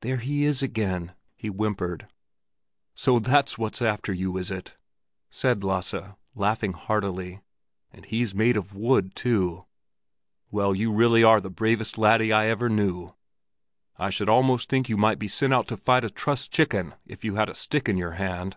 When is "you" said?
4.14-4.38, 10.74-10.90, 14.88-14.96, 17.22-17.34